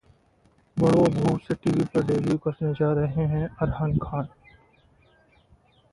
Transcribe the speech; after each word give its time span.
'बढ़ो 0.77 1.03
बहू' 1.09 1.37
से 1.39 1.53
टीवी 1.55 1.83
पर 1.93 2.05
डेब्यू 2.05 2.37
करने 2.45 2.73
जा 2.79 2.91
रहे 3.01 3.25
हैं 3.35 3.47
अरहान 3.61 3.97
खान 3.99 4.27